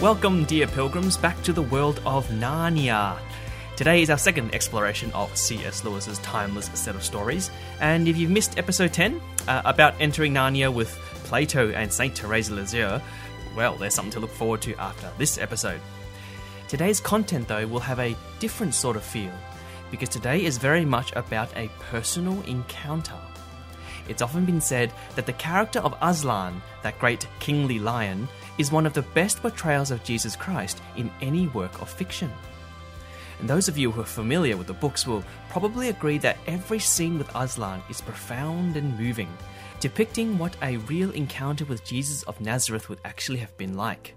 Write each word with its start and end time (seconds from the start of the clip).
Welcome, 0.00 0.44
dear 0.44 0.66
pilgrims, 0.66 1.16
back 1.16 1.40
to 1.44 1.52
the 1.52 1.62
world 1.62 2.02
of 2.04 2.26
Narnia. 2.26 3.16
Today 3.76 4.02
is 4.02 4.10
our 4.10 4.18
second 4.18 4.52
exploration 4.52 5.12
of 5.12 5.34
C.S. 5.36 5.84
Lewis's 5.84 6.18
timeless 6.18 6.66
set 6.74 6.96
of 6.96 7.04
stories, 7.04 7.48
and 7.80 8.08
if 8.08 8.16
you've 8.16 8.30
missed 8.30 8.58
episode 8.58 8.92
10 8.92 9.20
uh, 9.46 9.62
about 9.64 9.94
entering 10.00 10.34
Narnia 10.34 10.74
with 10.74 10.88
Plato 11.24 11.70
and 11.70 11.92
Saint 11.92 12.18
Therese 12.18 12.50
Lisieux, 12.50 13.00
well, 13.56 13.76
there's 13.76 13.94
something 13.94 14.12
to 14.12 14.20
look 14.20 14.32
forward 14.32 14.60
to 14.62 14.74
after 14.76 15.10
this 15.16 15.38
episode. 15.38 15.80
Today's 16.66 17.00
content, 17.00 17.46
though, 17.46 17.66
will 17.66 17.80
have 17.80 18.00
a 18.00 18.16
different 18.40 18.74
sort 18.74 18.96
of 18.96 19.04
feel, 19.04 19.32
because 19.92 20.08
today 20.08 20.44
is 20.44 20.58
very 20.58 20.84
much 20.84 21.12
about 21.14 21.56
a 21.56 21.70
personal 21.78 22.42
encounter. 22.42 23.18
It's 24.08 24.22
often 24.22 24.44
been 24.44 24.60
said 24.60 24.92
that 25.14 25.24
the 25.24 25.32
character 25.34 25.78
of 25.78 25.96
Aslan, 26.02 26.60
that 26.82 26.98
great 26.98 27.26
kingly 27.38 27.78
lion, 27.78 28.28
is 28.58 28.72
one 28.72 28.86
of 28.86 28.92
the 28.92 29.02
best 29.02 29.40
portrayals 29.42 29.90
of 29.90 30.04
Jesus 30.04 30.36
Christ 30.36 30.80
in 30.96 31.10
any 31.20 31.48
work 31.48 31.80
of 31.82 31.88
fiction. 31.88 32.30
And 33.40 33.48
those 33.48 33.68
of 33.68 33.76
you 33.76 33.90
who 33.90 34.00
are 34.00 34.06
familiar 34.06 34.56
with 34.56 34.68
the 34.68 34.72
books 34.72 35.06
will 35.06 35.24
probably 35.48 35.88
agree 35.88 36.18
that 36.18 36.38
every 36.46 36.78
scene 36.78 37.18
with 37.18 37.34
Aslan 37.34 37.82
is 37.90 38.00
profound 38.00 38.76
and 38.76 38.98
moving, 38.98 39.28
depicting 39.80 40.38
what 40.38 40.56
a 40.62 40.76
real 40.78 41.10
encounter 41.10 41.64
with 41.64 41.84
Jesus 41.84 42.22
of 42.24 42.40
Nazareth 42.40 42.88
would 42.88 43.00
actually 43.04 43.38
have 43.38 43.56
been 43.56 43.76
like. 43.76 44.14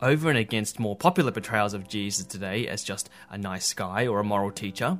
Over 0.00 0.28
and 0.28 0.38
against 0.38 0.78
more 0.78 0.94
popular 0.94 1.32
portrayals 1.32 1.74
of 1.74 1.88
Jesus 1.88 2.26
today 2.26 2.68
as 2.68 2.84
just 2.84 3.10
a 3.30 3.38
nice 3.38 3.72
guy 3.72 4.06
or 4.06 4.20
a 4.20 4.24
moral 4.24 4.52
teacher, 4.52 4.98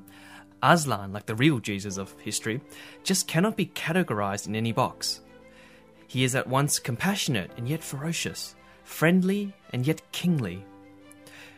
Aslan, 0.63 1.13
like 1.13 1.27
the 1.27 1.37
real 1.37 1.61
Jesus 1.61 1.99
of 1.99 2.19
history, 2.19 2.61
just 3.05 3.29
cannot 3.29 3.57
be 3.57 3.67
categorized 3.67 4.49
in 4.49 4.57
any 4.57 4.73
box. 4.73 5.21
He 6.09 6.25
is 6.25 6.35
at 6.35 6.49
once 6.49 6.79
compassionate 6.79 7.51
and 7.59 7.69
yet 7.69 7.85
ferocious, 7.85 8.57
friendly 8.83 9.53
and 9.73 9.87
yet 9.87 10.01
kingly. 10.11 10.65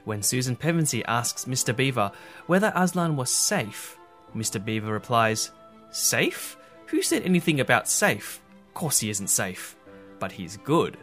When 0.05 0.23
Susan 0.23 0.57
Pevensie 0.57 1.05
asks 1.07 1.45
Mr. 1.45 1.75
Beaver 1.75 2.11
whether 2.47 2.73
Aslan 2.75 3.17
was 3.17 3.31
safe, 3.31 3.97
Mr. 4.35 4.63
Beaver 4.63 4.93
replies, 4.93 5.53
Safe? 5.93 6.57
Who 6.87 7.01
said 7.01 7.23
anything 7.23 7.61
about 7.61 7.89
safe? 7.89 8.41
Of 8.69 8.75
course 8.75 8.99
he 8.99 9.11
isn't 9.11 9.29
safe. 9.29 9.77
But 10.19 10.33
he's 10.33 10.57
good. 10.57 10.99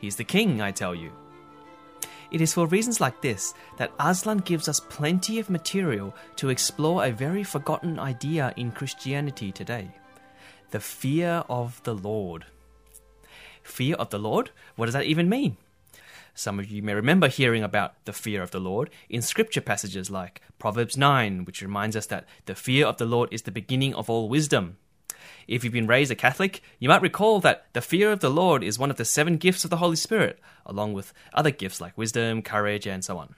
He's 0.00 0.14
the 0.14 0.24
king, 0.24 0.62
I 0.62 0.70
tell 0.70 0.94
you. 0.94 1.10
It 2.30 2.40
is 2.40 2.54
for 2.54 2.66
reasons 2.66 3.00
like 3.00 3.20
this 3.20 3.54
that 3.78 3.92
Aslan 3.98 4.38
gives 4.38 4.68
us 4.68 4.80
plenty 4.80 5.40
of 5.40 5.50
material 5.50 6.14
to 6.36 6.50
explore 6.50 7.04
a 7.04 7.10
very 7.10 7.42
forgotten 7.42 7.98
idea 7.98 8.54
in 8.56 8.70
Christianity 8.70 9.50
today 9.50 9.90
the 10.70 10.80
fear 10.80 11.42
of 11.48 11.82
the 11.84 11.94
Lord. 11.94 12.44
Fear 13.68 13.96
of 13.96 14.10
the 14.10 14.18
Lord? 14.18 14.50
What 14.76 14.86
does 14.86 14.94
that 14.94 15.04
even 15.04 15.28
mean? 15.28 15.56
Some 16.34 16.58
of 16.58 16.70
you 16.70 16.82
may 16.82 16.94
remember 16.94 17.28
hearing 17.28 17.62
about 17.62 17.94
the 18.06 18.12
fear 18.12 18.42
of 18.42 18.50
the 18.50 18.58
Lord 18.58 18.90
in 19.08 19.22
scripture 19.22 19.60
passages 19.60 20.10
like 20.10 20.40
Proverbs 20.58 20.96
9, 20.96 21.44
which 21.44 21.62
reminds 21.62 21.94
us 21.94 22.06
that 22.06 22.26
the 22.46 22.54
fear 22.54 22.86
of 22.86 22.96
the 22.96 23.04
Lord 23.04 23.28
is 23.30 23.42
the 23.42 23.50
beginning 23.50 23.94
of 23.94 24.08
all 24.08 24.28
wisdom. 24.28 24.78
If 25.46 25.62
you've 25.62 25.72
been 25.72 25.86
raised 25.86 26.10
a 26.10 26.14
Catholic, 26.14 26.62
you 26.78 26.88
might 26.88 27.02
recall 27.02 27.40
that 27.40 27.66
the 27.72 27.80
fear 27.80 28.10
of 28.10 28.20
the 28.20 28.30
Lord 28.30 28.64
is 28.64 28.78
one 28.78 28.90
of 28.90 28.96
the 28.96 29.04
seven 29.04 29.36
gifts 29.36 29.64
of 29.64 29.70
the 29.70 29.76
Holy 29.76 29.96
Spirit, 29.96 30.38
along 30.66 30.94
with 30.94 31.12
other 31.32 31.50
gifts 31.50 31.80
like 31.80 31.96
wisdom, 31.96 32.42
courage, 32.42 32.86
and 32.86 33.04
so 33.04 33.18
on. 33.18 33.34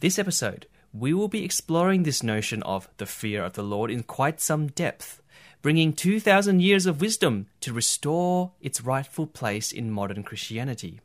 This 0.00 0.18
episode, 0.18 0.66
we 0.92 1.12
will 1.12 1.28
be 1.28 1.44
exploring 1.44 2.02
this 2.02 2.22
notion 2.22 2.62
of 2.62 2.88
the 2.96 3.06
fear 3.06 3.44
of 3.44 3.52
the 3.52 3.62
Lord 3.62 3.90
in 3.90 4.04
quite 4.04 4.40
some 4.40 4.68
depth, 4.68 5.20
bringing 5.64 5.94
2,000 5.94 6.60
years 6.60 6.84
of 6.84 7.00
wisdom 7.00 7.46
to 7.58 7.72
restore 7.72 8.52
its 8.60 8.82
rightful 8.82 9.26
place 9.26 9.72
in 9.72 9.90
modern 9.90 10.22
Christianity. 10.22 11.00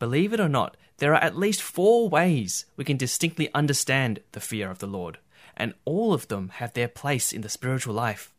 Believe 0.00 0.32
it 0.32 0.40
or 0.40 0.48
not, 0.48 0.76
there 0.96 1.14
are 1.14 1.22
at 1.22 1.38
least 1.38 1.62
four 1.62 2.08
ways 2.08 2.64
we 2.76 2.84
can 2.84 2.96
distinctly 2.96 3.48
understand 3.54 4.18
the 4.32 4.40
fear 4.40 4.68
of 4.68 4.80
the 4.80 4.88
Lord, 4.88 5.18
and 5.56 5.74
all 5.84 6.12
of 6.12 6.26
them 6.26 6.48
have 6.54 6.72
their 6.72 6.88
place 6.88 7.32
in 7.32 7.42
the 7.42 7.48
spiritual 7.48 7.94
life. 7.94 8.34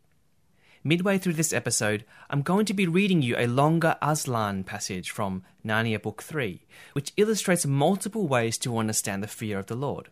Midway 0.83 1.17
through 1.17 1.35
this 1.35 1.53
episode, 1.53 2.03
I'm 2.29 2.41
going 2.41 2.65
to 2.65 2.73
be 2.73 2.85
reading 2.85 3.21
you 3.21 3.37
a 3.37 3.47
longer 3.47 3.95
Aslan 4.01 4.65
passage 4.65 5.09
from 5.09 5.41
Narnia 5.65 6.01
Book 6.01 6.21
3, 6.21 6.65
which 6.91 7.13
illustrates 7.15 7.65
multiple 7.65 8.27
ways 8.27 8.57
to 8.57 8.77
understand 8.77 9.23
the 9.23 9.27
fear 9.27 9.57
of 9.57 9.67
the 9.67 9.75
Lord. 9.75 10.09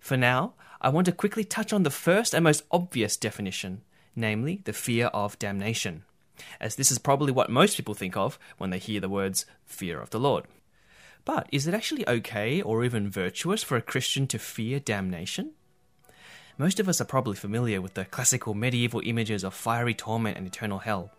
For 0.00 0.16
now, 0.16 0.54
I 0.80 0.88
want 0.88 1.04
to 1.04 1.12
quickly 1.12 1.44
touch 1.44 1.72
on 1.72 1.84
the 1.84 1.90
first 1.90 2.34
and 2.34 2.42
most 2.42 2.64
obvious 2.72 3.16
definition, 3.16 3.82
namely 4.16 4.62
the 4.64 4.72
fear 4.72 5.06
of 5.06 5.38
damnation, 5.38 6.04
as 6.60 6.74
this 6.74 6.90
is 6.90 6.98
probably 6.98 7.30
what 7.30 7.50
most 7.50 7.76
people 7.76 7.94
think 7.94 8.16
of 8.16 8.38
when 8.58 8.70
they 8.70 8.78
hear 8.78 9.00
the 9.00 9.08
words 9.08 9.46
fear 9.64 10.00
of 10.00 10.10
the 10.10 10.18
Lord. 10.18 10.46
But 11.24 11.48
is 11.52 11.66
it 11.66 11.74
actually 11.74 12.08
okay 12.08 12.62
or 12.62 12.84
even 12.84 13.10
virtuous 13.10 13.62
for 13.62 13.76
a 13.76 13.82
Christian 13.82 14.26
to 14.28 14.38
fear 14.38 14.80
damnation? 14.80 15.52
Most 16.58 16.80
of 16.80 16.88
us 16.88 17.00
are 17.00 17.04
probably 17.04 17.36
familiar 17.36 17.82
with 17.82 17.94
the 17.94 18.06
classical 18.06 18.54
medieval 18.54 19.02
images 19.04 19.44
of 19.44 19.52
fiery 19.52 19.92
torment 19.92 20.38
and 20.38 20.46
eternal 20.46 20.78
hell. 20.78 21.10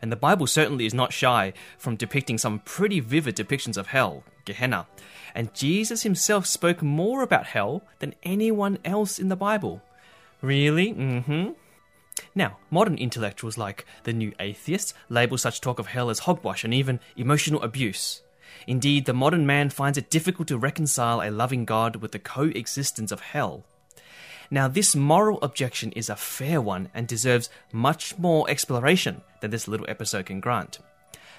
And 0.00 0.12
the 0.12 0.16
Bible 0.16 0.46
certainly 0.46 0.86
is 0.86 0.94
not 0.94 1.12
shy 1.12 1.52
from 1.78 1.96
depicting 1.96 2.38
some 2.38 2.60
pretty 2.60 3.00
vivid 3.00 3.34
depictions 3.34 3.76
of 3.76 3.88
hell, 3.88 4.22
Gehenna. 4.44 4.86
And 5.34 5.52
Jesus 5.54 6.02
himself 6.02 6.46
spoke 6.46 6.80
more 6.82 7.22
about 7.22 7.46
hell 7.46 7.82
than 7.98 8.14
anyone 8.22 8.78
else 8.84 9.18
in 9.18 9.30
the 9.30 9.36
Bible. 9.36 9.82
Really? 10.42 10.92
Mm 10.92 11.24
hmm. 11.24 11.50
Now, 12.34 12.58
modern 12.70 12.96
intellectuals 12.96 13.56
like 13.56 13.86
the 14.02 14.12
new 14.12 14.32
atheists 14.40 14.92
label 15.08 15.38
such 15.38 15.60
talk 15.60 15.78
of 15.78 15.88
hell 15.88 16.10
as 16.10 16.20
hogwash 16.20 16.64
and 16.64 16.74
even 16.74 17.00
emotional 17.16 17.62
abuse. 17.62 18.22
Indeed, 18.66 19.06
the 19.06 19.12
modern 19.12 19.46
man 19.46 19.70
finds 19.70 19.98
it 19.98 20.10
difficult 20.10 20.48
to 20.48 20.58
reconcile 20.58 21.20
a 21.20 21.30
loving 21.30 21.64
God 21.64 21.96
with 21.96 22.12
the 22.12 22.18
coexistence 22.18 23.12
of 23.12 23.20
hell. 23.20 23.64
Now, 24.50 24.68
this 24.68 24.94
moral 24.94 25.38
objection 25.42 25.92
is 25.92 26.08
a 26.08 26.16
fair 26.16 26.60
one 26.60 26.88
and 26.92 27.06
deserves 27.06 27.50
much 27.72 28.18
more 28.18 28.48
exploration 28.50 29.22
than 29.40 29.50
this 29.50 29.68
little 29.68 29.86
episode 29.88 30.26
can 30.26 30.40
grant. 30.40 30.78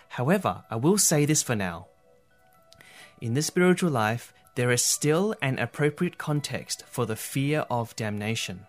However, 0.10 0.64
I 0.70 0.78
will 0.78 0.98
say 0.98 1.26
this 1.26 1.44
for 1.44 1.56
now. 1.56 1.88
In 3.22 3.34
the 3.34 3.42
spiritual 3.42 3.92
life, 3.92 4.34
there 4.56 4.72
is 4.72 4.82
still 4.82 5.36
an 5.42 5.60
appropriate 5.60 6.18
context 6.18 6.84
for 6.88 7.06
the 7.06 7.16
fear 7.16 7.66
of 7.70 7.96
damnation. 7.96 8.66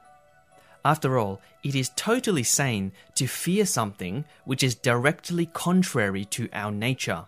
After 0.86 1.18
all, 1.18 1.40
it 1.64 1.74
is 1.74 1.90
totally 1.96 2.44
sane 2.44 2.92
to 3.16 3.26
fear 3.26 3.66
something 3.66 4.24
which 4.44 4.62
is 4.62 4.76
directly 4.76 5.46
contrary 5.46 6.24
to 6.26 6.48
our 6.52 6.70
nature. 6.70 7.24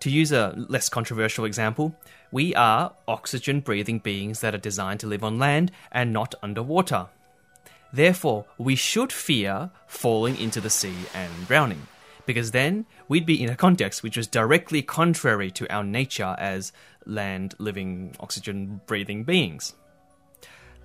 To 0.00 0.10
use 0.10 0.30
a 0.30 0.52
less 0.68 0.90
controversial 0.90 1.46
example, 1.46 1.96
we 2.30 2.54
are 2.54 2.92
oxygen 3.08 3.60
breathing 3.60 4.00
beings 4.00 4.40
that 4.40 4.54
are 4.54 4.58
designed 4.58 5.00
to 5.00 5.06
live 5.06 5.24
on 5.24 5.38
land 5.38 5.72
and 5.90 6.12
not 6.12 6.34
underwater. 6.42 7.06
Therefore, 7.90 8.44
we 8.58 8.76
should 8.76 9.10
fear 9.10 9.70
falling 9.86 10.38
into 10.38 10.60
the 10.60 10.68
sea 10.68 11.06
and 11.14 11.46
drowning, 11.46 11.86
because 12.26 12.50
then 12.50 12.84
we'd 13.08 13.24
be 13.24 13.42
in 13.42 13.48
a 13.48 13.56
context 13.56 14.02
which 14.02 14.18
was 14.18 14.26
directly 14.26 14.82
contrary 14.82 15.50
to 15.52 15.72
our 15.74 15.84
nature 15.84 16.36
as 16.38 16.70
land 17.06 17.54
living, 17.56 18.14
oxygen 18.20 18.82
breathing 18.84 19.24
beings. 19.24 19.74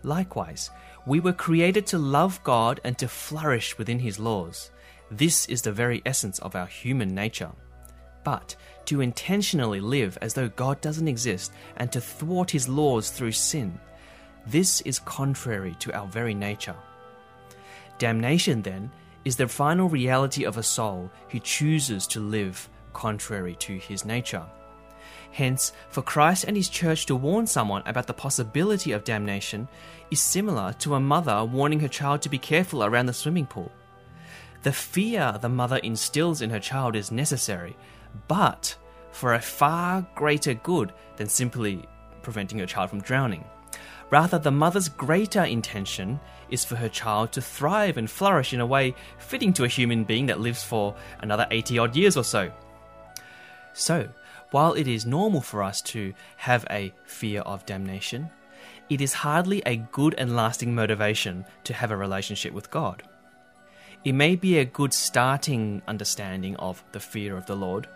Likewise, 0.06 0.70
we 1.06 1.20
were 1.20 1.34
created 1.34 1.86
to 1.88 1.98
love 1.98 2.44
God 2.44 2.80
and 2.84 2.98
to 2.98 3.08
flourish 3.08 3.78
within 3.78 4.00
His 4.00 4.20
laws. 4.20 4.72
This 5.12 5.46
is 5.48 5.62
the 5.62 5.72
very 5.72 6.02
essence 6.06 6.40
of 6.40 6.56
our 6.56 6.66
human 6.66 7.14
nature. 7.14 7.52
But 8.24 8.56
to 8.86 9.02
intentionally 9.02 9.80
live 9.80 10.18
as 10.22 10.34
though 10.34 10.50
God 10.50 10.80
doesn't 10.82 11.08
exist 11.08 11.52
and 11.78 11.92
to 11.92 12.02
thwart 12.02 12.52
His 12.52 12.70
laws 12.70 13.10
through 13.10 13.34
sin, 13.34 13.80
this 14.46 14.82
is 14.82 15.00
contrary 15.00 15.76
to 15.80 15.94
our 15.94 16.08
very 16.08 16.34
nature. 16.34 16.76
Damnation, 17.98 18.62
then, 18.62 18.92
is 19.26 19.36
the 19.38 19.48
final 19.48 19.88
reality 19.88 20.46
of 20.46 20.58
a 20.58 20.64
soul 20.64 21.10
who 21.30 21.40
chooses 21.40 22.06
to 22.08 22.20
live 22.20 22.70
contrary 22.92 23.56
to 23.56 23.78
his 23.78 24.06
nature. 24.06 24.46
Hence, 25.34 25.74
for 25.90 26.04
Christ 26.04 26.46
and 26.48 26.56
his 26.56 26.70
church 26.70 27.08
to 27.08 27.16
warn 27.16 27.48
someone 27.48 27.82
about 27.88 28.06
the 28.06 28.14
possibility 28.14 28.92
of 28.92 29.04
damnation 29.04 29.68
is 30.12 30.22
similar 30.22 30.74
to 30.74 30.94
a 30.94 31.00
mother 31.00 31.44
warning 31.44 31.80
her 31.80 31.88
child 31.88 32.22
to 32.22 32.30
be 32.30 32.38
careful 32.38 32.84
around 32.84 33.08
the 33.08 33.14
swimming 33.14 33.48
pool. 33.48 33.72
The 34.62 34.72
fear 34.72 35.36
the 35.42 35.50
mother 35.50 35.78
instills 35.78 36.44
in 36.44 36.52
her 36.52 36.60
child 36.60 36.96
is 36.96 37.12
necessary, 37.12 37.76
but 38.28 38.76
for 39.10 39.34
a 39.34 39.42
far 39.42 40.06
greater 40.14 40.54
good 40.54 40.94
than 41.18 41.30
simply 41.30 41.84
preventing 42.22 42.60
her 42.60 42.68
child 42.68 42.92
from 42.92 43.02
drowning. 43.02 43.44
Rather, 44.12 44.38
the 44.38 44.52
mother's 44.52 44.88
greater 44.88 45.44
intention 45.44 46.20
is 46.52 46.64
for 46.64 46.76
her 46.76 46.90
child 46.90 47.32
to 47.32 47.42
thrive 47.42 47.98
and 47.98 48.08
flourish 48.08 48.54
in 48.54 48.60
a 48.60 48.66
way 48.68 48.94
fitting 49.18 49.52
to 49.54 49.64
a 49.64 49.68
human 49.68 50.04
being 50.04 50.28
that 50.28 50.40
lives 50.40 50.64
for 50.64 50.94
another 51.22 51.48
80 51.50 51.80
odd 51.80 51.96
years 51.96 52.16
or 52.16 52.24
so. 52.24 52.52
So, 53.74 54.08
while 54.54 54.74
it 54.74 54.88
is 54.88 55.04
normal 55.04 55.42
for 55.42 55.64
us 55.64 55.82
to 55.82 56.14
have 56.38 56.64
a 56.70 56.94
fear 57.06 57.42
of 57.42 57.66
damnation, 57.66 58.30
it 58.88 59.02
is 59.02 59.12
hardly 59.12 59.64
a 59.66 59.78
good 59.78 60.14
and 60.20 60.36
lasting 60.36 60.76
motivation 60.76 61.44
to 61.64 61.74
have 61.74 61.90
a 61.90 61.98
relationship 61.98 62.54
with 62.54 62.70
God. 62.70 63.02
It 64.06 64.12
may 64.12 64.36
be 64.36 64.60
a 64.60 64.66
good 64.66 64.94
starting 64.94 65.82
understanding 65.88 66.56
of 66.58 66.84
the 66.92 67.00
fear 67.00 67.36
of 67.36 67.48
the 67.48 67.56
Lord, 67.56 67.88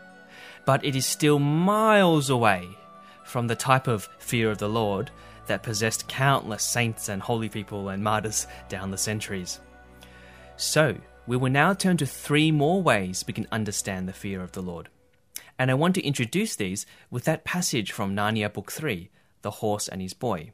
but 0.65 0.83
it 0.83 0.95
is 0.95 1.06
still 1.06 1.38
miles 1.38 2.31
away 2.31 2.68
from 3.24 3.45
the 3.45 3.56
type 3.56 3.86
of 3.86 4.10
fear 4.18 4.50
of 4.50 4.57
the 4.57 4.68
Lord 4.68 5.12
that 5.45 5.62
possessed 5.62 6.07
countless 6.07 6.63
saints 6.63 7.07
and 7.07 7.21
holy 7.21 7.50
people 7.50 7.89
and 7.89 8.03
martyrs 8.03 8.48
down 8.68 8.89
the 8.89 8.98
centuries. 8.98 9.60
So, 10.56 10.95
we 11.27 11.38
will 11.38 11.51
now 11.51 11.75
turn 11.75 11.98
to 11.98 12.07
three 12.07 12.51
more 12.51 12.81
ways 12.81 13.24
we 13.27 13.33
can 13.33 13.45
understand 13.51 14.10
the 14.10 14.13
fear 14.13 14.42
of 14.42 14.53
the 14.53 14.63
Lord 14.63 14.89
and 15.59 15.71
I 15.71 15.75
want 15.75 15.95
to 15.95 16.06
introduce 16.06 16.56
these 16.56 16.86
with 17.09 17.24
that 17.25 17.44
passage 17.44 17.92
from 17.92 18.15
Narnia 18.15 18.51
Book 18.51 18.71
3, 18.71 19.09
The 19.42 19.51
Horse 19.51 19.88
and 19.88 20.01
His 20.01 20.13
Boy. 20.13 20.51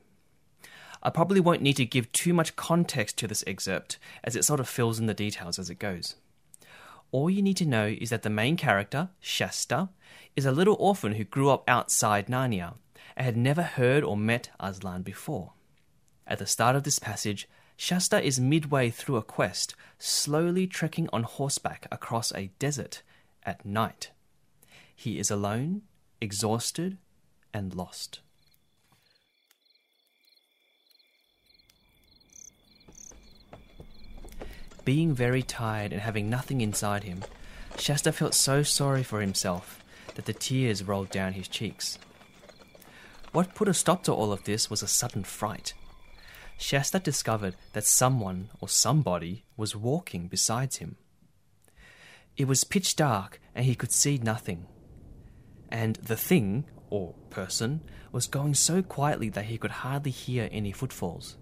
I 1.02 1.10
probably 1.10 1.42
won't 1.42 1.62
need 1.62 1.76
to 1.78 1.86
give 1.86 2.12
too 2.14 2.34
much 2.34 2.56
context 2.56 3.18
to 3.18 3.28
this 3.28 3.44
excerpt, 3.46 3.98
as 4.24 4.36
it 4.36 4.46
sort 4.46 4.62
of 4.62 4.70
fills 4.70 5.00
in 5.00 5.06
the 5.06 5.14
details 5.14 5.60
as 5.60 5.70
it 5.70 5.80
goes. 5.80 6.16
All 7.12 7.30
you 7.30 7.42
need 7.42 7.58
to 7.58 7.66
know 7.66 7.88
is 7.88 8.10
that 8.10 8.24
the 8.24 8.30
main 8.30 8.56
character, 8.56 9.10
Shasta, 9.20 9.90
is 10.36 10.46
a 10.46 10.52
little 10.52 10.78
orphan 10.80 11.14
who 11.14 11.26
grew 11.26 11.50
up 11.50 11.64
outside 11.68 12.28
Narnia 12.28 12.76
and 13.16 13.26
had 13.26 13.38
never 13.38 13.62
heard 13.62 14.04
or 14.04 14.18
met 14.18 14.50
Aslan 14.60 15.04
before. 15.04 15.54
At 16.26 16.40
the 16.40 16.48
start 16.48 16.76
of 16.76 16.84
this 16.84 17.00
passage, 17.00 17.48
Shasta 17.76 18.22
is 18.22 18.40
midway 18.40 18.90
through 18.90 19.18
a 19.18 19.24
quest, 19.24 19.76
slowly 20.00 20.66
trekking 20.66 21.10
on 21.12 21.24
horseback 21.24 21.88
across 21.92 22.32
a 22.34 22.50
desert 22.58 23.04
at 23.44 23.66
night. 23.66 24.12
He 25.04 25.20
is 25.20 25.30
alone, 25.30 25.82
exhausted, 26.22 26.98
and 27.54 27.76
lost. 27.76 28.22
Being 34.86 35.14
very 35.14 35.44
tired 35.44 35.92
and 35.92 36.00
having 36.00 36.30
nothing 36.30 36.62
inside 36.62 37.04
him, 37.04 37.26
Shasta 37.78 38.14
felt 38.14 38.34
so 38.34 38.64
sorry 38.64 39.04
for 39.04 39.20
himself 39.20 39.84
that 40.16 40.24
the 40.24 40.32
tears 40.32 40.86
rolled 40.86 41.10
down 41.10 41.34
his 41.34 41.50
cheeks. 41.50 42.00
What 43.34 43.56
put 43.56 43.68
a 43.68 43.74
stop 43.74 44.04
to 44.04 44.14
all 44.14 44.32
of 44.32 44.46
this 44.46 44.70
was 44.70 44.82
a 44.82 44.88
sudden 44.88 45.26
fright. 45.26 45.74
Shasta 46.58 47.00
discovered 47.00 47.58
that 47.74 47.84
someone 47.84 48.52
or 48.62 48.70
somebody 48.70 49.44
was 49.58 49.76
walking 49.76 50.30
beside 50.30 50.76
him. 50.76 50.96
It 52.38 52.48
was 52.48 52.64
pitch 52.64 52.96
dark 52.96 53.42
and 53.54 53.66
he 53.66 53.76
could 53.76 53.92
see 53.92 54.18
nothing 54.18 54.68
and 55.74 55.96
the 55.96 56.16
thing, 56.16 56.66
or 56.92 57.16
person, 57.31 57.81
was 58.12 58.28
going 58.28 58.54
so 58.54 58.84
quietly 58.84 59.28
that 59.30 59.46
he 59.46 59.58
could 59.58 59.72
hardly 59.72 60.12
hear 60.12 60.48
any 60.52 60.72
footfalls. 60.72 61.36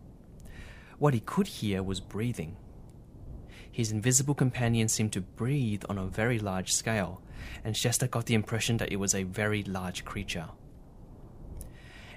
What 0.97 1.13
he 1.13 1.19
could 1.19 1.47
hear 1.47 1.83
was 1.83 1.99
breathing. 1.99 2.55
His 3.69 3.91
invisible 3.91 4.33
companion 4.33 4.87
seemed 4.87 5.11
to 5.13 5.21
breathe 5.21 5.83
on 5.89 5.97
a 5.97 6.05
very 6.05 6.39
large 6.39 6.71
scale, 6.71 7.21
and 7.65 7.75
Shasta 7.75 8.07
got 8.07 8.25
the 8.25 8.33
impression 8.33 8.77
that 8.77 8.91
it 8.91 8.95
was 8.95 9.13
a 9.13 9.23
very 9.23 9.63
large 9.63 10.05
creature. 10.05 10.47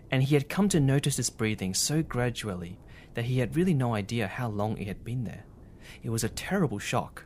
And 0.08 0.22
he 0.22 0.37
had 0.37 0.49
come 0.49 0.69
to 0.69 0.78
notice 0.78 1.16
this 1.16 1.31
breathing 1.31 1.75
so 1.75 2.00
gradually 2.00 2.78
that 3.14 3.25
he 3.25 3.40
had 3.40 3.56
really 3.56 3.75
no 3.75 3.94
idea 3.94 4.28
how 4.28 4.49
long 4.49 4.78
it 4.78 4.87
had 4.87 5.05
been 5.05 5.25
there. 5.25 5.46
It 6.05 6.11
was 6.11 6.22
a 6.22 6.28
terrible 6.28 6.78
shock. 6.78 7.25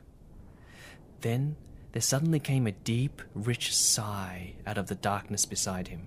Then 1.20 1.56
there 1.98 2.02
suddenly 2.02 2.38
came 2.38 2.68
a 2.68 2.70
deep, 2.70 3.20
rich 3.34 3.74
sigh 3.74 4.54
out 4.64 4.78
of 4.78 4.86
the 4.86 4.94
darkness 4.94 5.44
beside 5.44 5.88
him. 5.88 6.06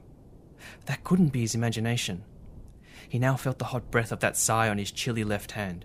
That 0.86 1.04
couldn't 1.04 1.34
be 1.34 1.42
his 1.42 1.54
imagination. 1.54 2.24
He 3.10 3.20
now 3.20 3.36
felt 3.36 3.60
the 3.60 3.66
hot 3.66 3.92
breath 3.92 4.14
of 4.14 4.22
that 4.22 4.38
sigh 4.38 4.70
on 4.70 4.78
his 4.78 4.94
chilly 4.94 5.26
left 5.26 5.52
hand. 5.52 5.84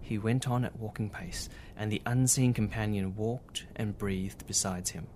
He 0.00 0.16
went 0.16 0.48
on 0.48 0.64
at 0.64 0.78
walking 0.78 1.10
pace, 1.10 1.50
and 1.76 1.92
the 1.92 2.00
unseen 2.06 2.54
companion 2.54 3.14
walked 3.14 3.66
and 3.76 3.98
breathed 3.98 4.46
beside 4.46 4.88
him. 4.88 5.06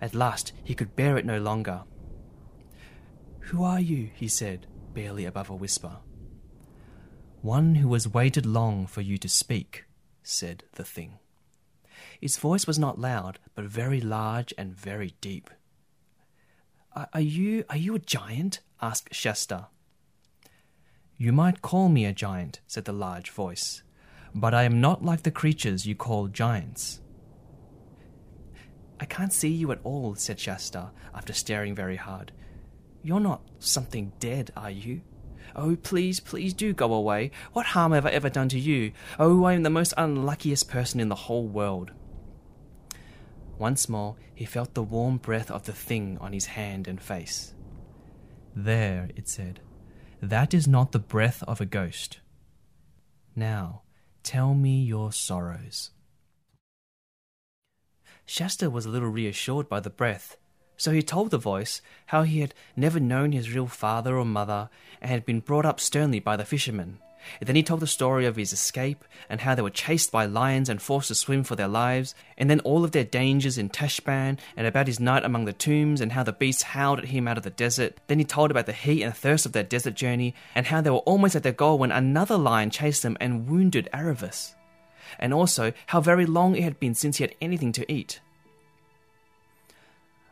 At 0.00 0.12
last 0.12 0.52
he 0.64 0.74
could 0.74 0.96
bear 0.96 1.16
it 1.16 1.24
no 1.24 1.38
longer. 1.38 1.84
Who 3.38 3.62
are 3.62 3.78
you? 3.78 4.10
he 4.14 4.26
said, 4.26 4.66
barely 4.94 5.26
above 5.26 5.48
a 5.48 5.54
whisper. 5.54 5.98
One 7.40 7.76
who 7.76 7.92
has 7.92 8.12
waited 8.12 8.46
long 8.46 8.88
for 8.88 9.00
you 9.00 9.16
to 9.18 9.28
speak, 9.28 9.84
said 10.24 10.64
the 10.72 10.84
thing. 10.84 11.20
His 12.20 12.36
voice 12.36 12.66
was 12.66 12.78
not 12.78 12.98
loud, 12.98 13.38
but 13.54 13.64
very 13.64 14.00
large 14.00 14.52
and 14.56 14.74
very 14.74 15.14
deep. 15.20 15.50
Are 17.12 17.20
you 17.20 17.64
are 17.68 17.76
you 17.76 17.94
a 17.94 17.98
giant? 17.98 18.60
asked 18.80 19.14
Shasta. 19.14 19.68
You 21.18 21.32
might 21.32 21.62
call 21.62 21.88
me 21.88 22.04
a 22.04 22.12
giant, 22.12 22.60
said 22.66 22.84
the 22.84 22.92
large 22.92 23.30
voice, 23.30 23.82
but 24.34 24.54
I 24.54 24.64
am 24.64 24.80
not 24.80 25.04
like 25.04 25.22
the 25.22 25.30
creatures 25.30 25.86
you 25.86 25.94
call 25.94 26.28
giants. 26.28 27.00
I 29.00 29.04
can't 29.04 29.32
see 29.32 29.48
you 29.48 29.72
at 29.72 29.80
all, 29.84 30.14
said 30.14 30.40
Shasta, 30.40 30.90
after 31.14 31.32
staring 31.32 31.74
very 31.74 31.96
hard. 31.96 32.32
You're 33.02 33.20
not 33.20 33.42
something 33.58 34.12
dead, 34.18 34.50
are 34.56 34.70
you? 34.70 35.02
Oh, 35.58 35.74
please, 35.74 36.20
please 36.20 36.52
do 36.52 36.74
go 36.74 36.92
away. 36.92 37.30
What 37.54 37.66
harm 37.66 37.92
have 37.92 38.04
I 38.04 38.10
ever 38.10 38.28
done 38.28 38.50
to 38.50 38.60
you? 38.60 38.92
Oh, 39.18 39.44
I 39.44 39.54
am 39.54 39.62
the 39.62 39.70
most 39.70 39.94
unluckiest 39.96 40.68
person 40.68 41.00
in 41.00 41.08
the 41.08 41.14
whole 41.14 41.48
world. 41.48 41.92
Once 43.58 43.88
more, 43.88 44.16
he 44.34 44.44
felt 44.44 44.74
the 44.74 44.82
warm 44.82 45.16
breath 45.16 45.50
of 45.50 45.64
the 45.64 45.72
thing 45.72 46.18
on 46.20 46.34
his 46.34 46.44
hand 46.44 46.86
and 46.86 47.00
face. 47.00 47.54
There, 48.54 49.08
it 49.16 49.28
said, 49.28 49.60
that 50.20 50.52
is 50.52 50.68
not 50.68 50.92
the 50.92 50.98
breath 50.98 51.42
of 51.48 51.60
a 51.60 51.66
ghost. 51.66 52.20
Now, 53.34 53.82
tell 54.22 54.54
me 54.54 54.82
your 54.82 55.10
sorrows. 55.10 55.90
Shasta 58.26 58.68
was 58.68 58.84
a 58.84 58.90
little 58.90 59.08
reassured 59.08 59.68
by 59.68 59.80
the 59.80 59.90
breath, 59.90 60.36
so 60.76 60.90
he 60.90 61.02
told 61.02 61.30
the 61.30 61.38
voice 61.38 61.80
how 62.06 62.22
he 62.22 62.40
had 62.40 62.54
never 62.76 63.00
known 63.00 63.32
his 63.32 63.52
real 63.52 63.66
father 63.66 64.16
or 64.16 64.24
mother 64.24 64.68
and 65.00 65.10
had 65.10 65.24
been 65.24 65.40
brought 65.40 65.66
up 65.66 65.80
sternly 65.80 66.20
by 66.20 66.36
the 66.36 66.44
fishermen, 66.44 66.98
then 67.40 67.56
he 67.56 67.62
told 67.62 67.80
the 67.80 67.86
story 67.86 68.26
of 68.26 68.36
his 68.36 68.52
escape 68.52 69.04
and 69.28 69.40
how 69.40 69.54
they 69.54 69.62
were 69.62 69.70
chased 69.70 70.12
by 70.12 70.26
lions 70.26 70.68
and 70.68 70.80
forced 70.80 71.08
to 71.08 71.14
swim 71.14 71.44
for 71.44 71.56
their 71.56 71.68
lives, 71.68 72.14
and 72.38 72.48
then 72.48 72.60
all 72.60 72.84
of 72.84 72.92
their 72.92 73.04
dangers 73.04 73.58
in 73.58 73.68
Tashbaan 73.68 74.38
and 74.56 74.66
about 74.66 74.86
his 74.86 75.00
night 75.00 75.24
among 75.24 75.44
the 75.44 75.52
tombs 75.52 76.00
and 76.00 76.12
how 76.12 76.22
the 76.22 76.32
beasts 76.32 76.62
howled 76.62 77.00
at 77.00 77.06
him 77.06 77.28
out 77.28 77.36
of 77.36 77.44
the 77.44 77.50
desert. 77.50 77.98
Then 78.06 78.18
he 78.18 78.24
told 78.24 78.50
about 78.50 78.66
the 78.66 78.72
heat 78.72 79.02
and 79.02 79.14
thirst 79.14 79.46
of 79.46 79.52
their 79.52 79.62
desert 79.62 79.94
journey 79.94 80.34
and 80.54 80.66
how 80.66 80.80
they 80.80 80.90
were 80.90 80.98
almost 80.98 81.36
at 81.36 81.42
their 81.42 81.52
goal 81.52 81.78
when 81.78 81.92
another 81.92 82.36
lion 82.36 82.70
chased 82.70 83.02
them 83.02 83.16
and 83.20 83.48
wounded 83.48 83.88
Aravis. 83.92 84.54
And 85.18 85.32
also 85.32 85.72
how 85.86 86.00
very 86.00 86.26
long 86.26 86.56
it 86.56 86.64
had 86.64 86.80
been 86.80 86.94
since 86.94 87.18
he 87.18 87.24
had 87.24 87.34
anything 87.40 87.72
to 87.72 87.90
eat. 87.92 88.20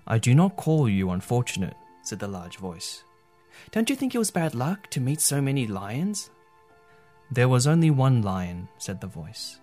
I 0.07 0.19
do 0.19 0.35
not 0.35 0.57
call 0.57 0.89
you 0.89 1.11
unfortunate, 1.11 1.77
said 2.03 2.19
the 2.19 2.29
large 2.29 2.59
voice. 2.59 3.05
Don't 3.71 3.89
you 3.89 3.97
think 3.97 4.15
it 4.15 4.19
was 4.19 4.31
bad 4.31 4.55
luck 4.55 4.91
to 4.91 5.01
meet 5.01 5.21
so 5.21 5.41
many 5.41 5.67
lions? 5.67 6.31
There 7.31 7.49
was 7.49 7.67
only 7.67 7.91
one 7.91 8.21
lion, 8.23 8.69
said 8.79 9.01
the 9.01 9.07
voice. 9.07 9.61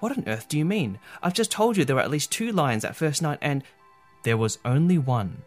What 0.00 0.16
on 0.16 0.24
earth 0.26 0.48
do 0.48 0.58
you 0.58 0.64
mean? 0.64 0.98
I've 1.22 1.34
just 1.34 1.50
told 1.50 1.76
you 1.76 1.84
there 1.84 1.96
were 1.96 2.02
at 2.02 2.10
least 2.10 2.30
two 2.30 2.52
lions 2.52 2.82
that 2.82 2.96
first 2.96 3.22
night, 3.22 3.38
and. 3.40 3.62
There 4.22 4.36
was 4.38 4.58
only 4.64 4.96
one, 4.96 5.42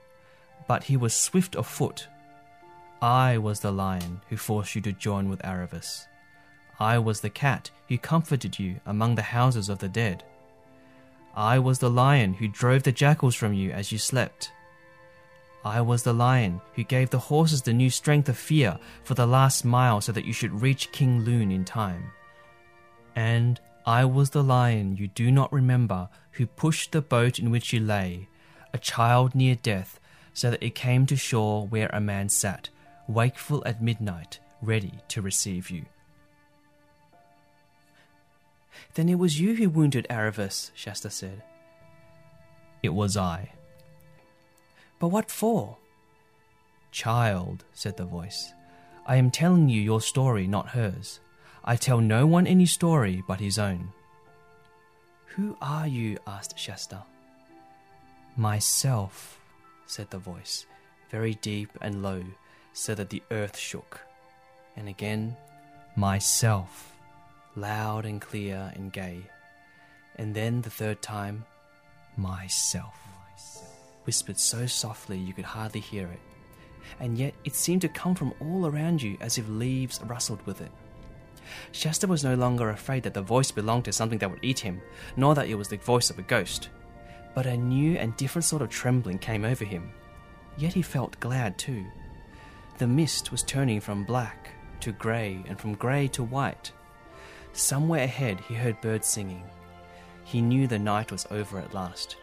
but 0.67 0.83
he 0.83 0.97
was 0.97 1.15
swift 1.15 1.55
of 1.55 1.65
foot. 1.65 2.07
I 3.01 3.37
was 3.37 3.59
the 3.59 3.71
lion 3.71 4.21
who 4.29 4.37
forced 4.37 4.75
you 4.75 4.81
to 4.81 4.91
join 4.91 5.29
with 5.29 5.41
Aravis. 5.41 6.05
I 6.79 6.99
was 6.99 7.21
the 7.21 7.29
cat 7.29 7.71
who 7.89 7.97
comforted 7.97 8.59
you 8.59 8.79
among 8.85 9.15
the 9.15 9.23
houses 9.23 9.69
of 9.69 9.79
the 9.79 9.89
dead. 9.89 10.23
I 11.37 11.59
was 11.59 11.77
the 11.77 11.91
lion 11.91 12.33
who 12.33 12.47
drove 12.47 12.81
the 12.81 12.91
jackals 12.91 13.35
from 13.35 13.53
you 13.53 13.69
as 13.69 13.91
you 13.91 13.99
slept. 13.99 14.51
I 15.63 15.81
was 15.81 16.01
the 16.01 16.11
lion 16.11 16.61
who 16.73 16.83
gave 16.83 17.11
the 17.11 17.19
horses 17.19 17.61
the 17.61 17.73
new 17.73 17.91
strength 17.91 18.27
of 18.27 18.39
fear 18.39 18.79
for 19.03 19.13
the 19.13 19.27
last 19.27 19.63
mile 19.63 20.01
so 20.01 20.11
that 20.13 20.25
you 20.25 20.33
should 20.33 20.63
reach 20.63 20.91
King 20.91 21.19
Lune 21.21 21.51
in 21.51 21.63
time. 21.63 22.05
And 23.15 23.59
I 23.85 24.03
was 24.03 24.31
the 24.31 24.43
lion 24.43 24.97
you 24.97 25.09
do 25.09 25.29
not 25.29 25.53
remember 25.53 26.09
who 26.31 26.47
pushed 26.47 26.91
the 26.91 27.03
boat 27.03 27.37
in 27.37 27.51
which 27.51 27.71
you 27.71 27.81
lay, 27.81 28.29
a 28.73 28.79
child 28.79 29.35
near 29.35 29.53
death, 29.53 29.99
so 30.33 30.49
that 30.49 30.63
it 30.63 30.73
came 30.73 31.05
to 31.05 31.15
shore 31.15 31.67
where 31.67 31.91
a 31.93 32.01
man 32.01 32.29
sat, 32.29 32.69
wakeful 33.07 33.61
at 33.63 33.79
midnight, 33.79 34.39
ready 34.59 34.93
to 35.09 35.21
receive 35.21 35.69
you. 35.69 35.85
Then 38.95 39.09
it 39.09 39.19
was 39.19 39.39
you 39.39 39.55
who 39.55 39.69
wounded 39.69 40.07
Aravis, 40.09 40.71
Shasta 40.73 41.09
said. 41.09 41.43
It 42.83 42.93
was 42.93 43.17
I. 43.17 43.51
But 44.99 45.09
what 45.09 45.29
for? 45.29 45.77
Child, 46.91 47.63
said 47.73 47.97
the 47.97 48.05
voice, 48.05 48.53
I 49.05 49.15
am 49.17 49.31
telling 49.31 49.69
you 49.69 49.81
your 49.81 50.01
story, 50.01 50.47
not 50.47 50.69
hers. 50.69 51.19
I 51.63 51.75
tell 51.75 52.01
no 52.01 52.25
one 52.25 52.47
any 52.47 52.65
story 52.65 53.23
but 53.27 53.39
his 53.39 53.59
own. 53.59 53.93
Who 55.35 55.55
are 55.61 55.87
you? 55.87 56.17
asked 56.25 56.57
Shasta. 56.57 57.03
Myself, 58.35 59.39
said 59.85 60.09
the 60.09 60.17
voice, 60.17 60.65
very 61.09 61.35
deep 61.35 61.69
and 61.81 62.01
low, 62.01 62.23
so 62.73 62.95
that 62.95 63.09
the 63.09 63.21
earth 63.31 63.57
shook. 63.57 64.01
And 64.75 64.89
again, 64.89 65.35
myself, 65.95 66.96
loud 67.57 68.05
and 68.05 68.21
clear 68.21 68.71
and 68.75 68.93
gay. 68.93 69.23
And 70.15 70.33
then 70.33 70.61
the 70.61 70.69
third 70.69 71.01
time, 71.01 71.43
myself, 72.15 72.95
whispered 74.05 74.39
so 74.39 74.65
softly 74.65 75.17
you 75.17 75.33
could 75.33 75.45
hardly 75.45 75.81
hear 75.81 76.07
it. 76.07 76.19
And 76.99 77.17
yet 77.17 77.33
it 77.43 77.55
seemed 77.55 77.81
to 77.81 77.89
come 77.89 78.15
from 78.15 78.33
all 78.39 78.65
around 78.65 79.01
you 79.01 79.17
as 79.19 79.37
if 79.37 79.49
leaves 79.49 79.99
rustled 80.05 80.45
with 80.45 80.61
it. 80.61 80.71
Shasta 81.71 82.07
was 82.07 82.23
no 82.23 82.35
longer 82.35 82.69
afraid 82.69 83.03
that 83.03 83.13
the 83.13 83.21
voice 83.21 83.51
belonged 83.51 83.85
to 83.85 83.93
something 83.93 84.19
that 84.19 84.29
would 84.29 84.43
eat 84.43 84.59
him, 84.59 84.81
nor 85.15 85.35
that 85.35 85.47
it 85.47 85.55
was 85.55 85.67
the 85.67 85.77
voice 85.77 86.09
of 86.09 86.19
a 86.19 86.23
ghost. 86.23 86.69
But 87.35 87.45
a 87.45 87.57
new 87.57 87.97
and 87.97 88.15
different 88.17 88.45
sort 88.45 88.61
of 88.61 88.69
trembling 88.69 89.19
came 89.19 89.45
over 89.45 89.65
him. 89.65 89.91
Yet 90.57 90.73
he 90.73 90.81
felt 90.81 91.19
glad 91.19 91.57
too. 91.57 91.85
The 92.77 92.87
mist 92.87 93.31
was 93.31 93.43
turning 93.43 93.79
from 93.79 94.03
black 94.03 94.51
to 94.81 94.91
grey 94.91 95.43
and 95.47 95.59
from 95.59 95.75
grey 95.75 96.07
to 96.09 96.23
white. 96.23 96.71
Somewhere 97.57 98.03
ahead 98.03 98.39
he 98.41 98.53
heard 98.53 98.79
birds 98.81 99.07
singing. 99.07 99.43
He 100.23 100.43
knew 100.43 100.67
the 100.67 100.77
night 100.77 101.11
was 101.11 101.25
over 101.31 101.57
at 101.57 101.73
last. 101.73 102.15